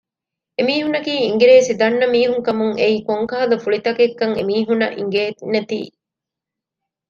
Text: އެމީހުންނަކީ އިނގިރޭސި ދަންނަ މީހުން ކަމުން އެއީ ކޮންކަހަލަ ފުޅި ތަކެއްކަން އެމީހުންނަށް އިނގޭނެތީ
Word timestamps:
އެމީހުންނަކީ 0.57 1.13
އިނގިރޭސި 1.25 1.73
ދަންނަ 1.81 2.05
މީހުން 2.13 2.43
ކަމުން 2.47 2.75
އެއީ 2.79 2.97
ކޮންކަހަލަ 3.07 3.55
ފުޅި 3.63 3.79
ތަކެއްކަން 3.85 4.33
އެމީހުންނަށް 4.37 4.95
އިނގޭނެތީ 4.97 5.79